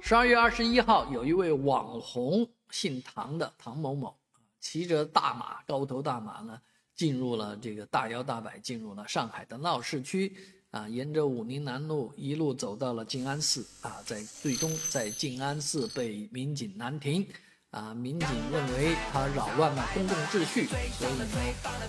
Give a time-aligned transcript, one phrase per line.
[0.00, 4.16] 十二月二十一号，有一位网红姓唐的唐某某，
[4.60, 6.58] 骑着大马高头大马呢，
[6.94, 10.34] 进入了这个大摇大摆进入了上海的闹市区
[10.70, 17.26] 啊，沿着武宁南路一路走到了静安寺啊，在最终在静安寺被民警拦停。
[17.70, 20.66] 啊，民警认为他扰乱了公共秩序，
[20.98, 21.26] 所以呢，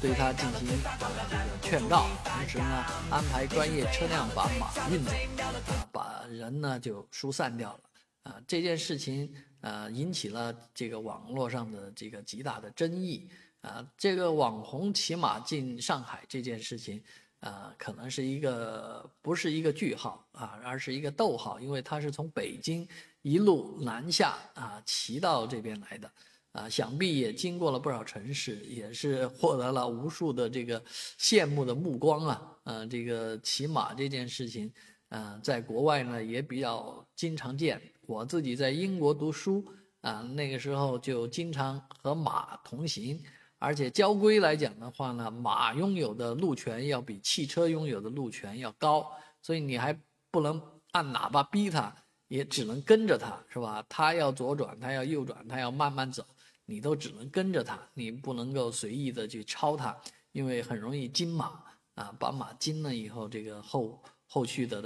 [0.01, 7.79] 对他进行啊这个劝告，同时呢，安排专业车辆把马运走，啊，把人呢就疏散掉了。
[8.23, 13.29] 啊，这件事情呃引起了这个网络上的这个极大的争议。
[13.61, 17.03] 啊，这个网红骑马进上海这件事情，
[17.41, 22.87] 啊，可能是一个不是一个句号啊，而是一个逗号，因为他是从北京。
[23.21, 26.09] 一路南下啊，骑到这边来的，
[26.53, 30.81] 啊，想必也经过了不少城市，也是获得了无数的这个
[31.19, 32.57] 羡慕的目光啊。
[32.63, 34.71] 呃，这个骑马这件事情，
[35.09, 37.79] 呃，在国外呢也比较经常见。
[38.07, 39.63] 我自己在英国读书
[40.01, 43.21] 啊，那个时候就经常和马同行，
[43.57, 49.95] 而且交规来讲的话呢，马拥有的路权要比汽车拥有的路权要高，所以你还
[50.31, 51.93] 不能按喇叭逼他。
[52.29, 53.83] 也只能跟着他，是吧？
[53.89, 56.23] 他要左转，他要右转，他要慢慢走，
[56.63, 59.97] 你都只能跟着他，你不能够随意的去超他，
[60.31, 61.59] 因为很容易惊马
[61.95, 63.99] 啊，把马惊了以后，这个后
[64.29, 64.81] 后续的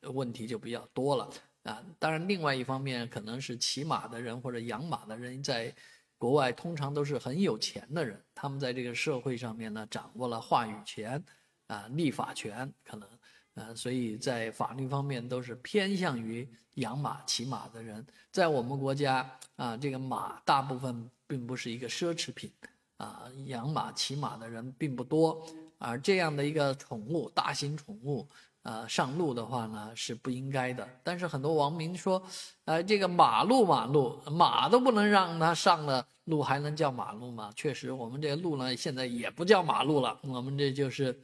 [0.00, 1.30] 的问题就比较多了
[1.62, 1.82] 啊。
[1.98, 5.74] 当然，另外一方面，可能是骑马的人或者养马的人，在
[6.18, 11.24] 国外通常都是很有钱的人，他们在这个社会上面呢，掌握了话语权
[11.68, 13.08] 啊，立法权可能。
[13.54, 18.06] 呃，所以在法律方面都是偏向于养马、骑马的人。
[18.30, 22.50] 在我们国家啊，这个马大部分并不是一个奢侈品，
[22.98, 25.44] 啊，养马、骑马的人并不多。
[25.78, 28.28] 而这样的一个宠物，大型宠物，
[28.62, 30.88] 呃，上路的话呢是不应该的。
[31.02, 32.22] 但是很多网民说，
[32.64, 37.52] 呃，这个马路马路，马都不能让它上了路，还能叫马路吗？
[37.56, 41.18] 确实，我们这个路呢现在也不叫马路了，我们这就是。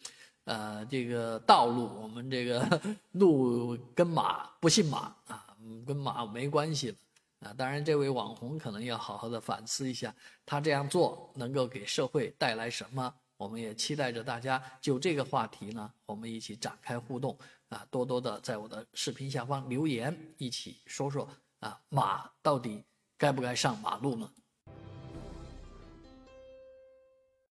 [0.47, 5.45] 呃，这个道路，我们这个路跟马不姓马啊，
[5.85, 6.97] 跟马没关系了
[7.41, 7.55] 啊。
[7.59, 10.15] 当然，这位网红可能要好好的反思一下，
[10.47, 13.13] 他这样做能够给社会带来什么？
[13.37, 17.39] 我们也期待着大家就这个话题呢，我们一起展开互动
[17.69, 21.29] 啊，多多的在我的视频下方留言，一起说说
[21.61, 22.85] 啊，马到底
[23.19, 24.33] 该不该上马路呢？